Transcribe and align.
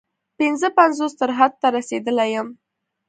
پنځه 0.39 0.67
پنځوس 0.77 1.13
تر 1.21 1.29
حد 1.37 1.51
ته 1.61 1.67
رسېدلی 1.77 2.27
یم. 2.35 2.47